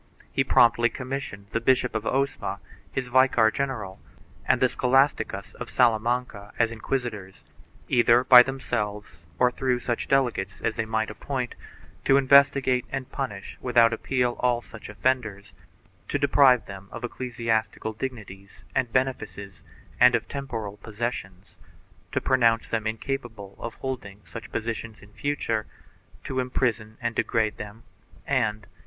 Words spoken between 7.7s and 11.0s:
either by themselves or through such delegates as they